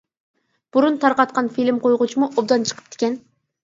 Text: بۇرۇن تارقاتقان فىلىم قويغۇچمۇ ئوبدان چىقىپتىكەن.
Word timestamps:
بۇرۇن 0.77 0.97
تارقاتقان 1.05 1.53
فىلىم 1.59 1.81
قويغۇچمۇ 1.87 2.35
ئوبدان 2.35 2.71
چىقىپتىكەن. 2.71 3.25